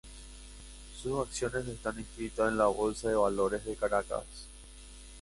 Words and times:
Sus 0.99 1.19
acciones 1.27 1.67
están 1.67 1.99
inscritas 1.99 2.49
en 2.51 2.57
la 2.57 2.65
Bolsa 2.65 3.09
de 3.09 3.15
Valores 3.15 3.63
de 3.65 3.75
Caracas. 3.75 4.23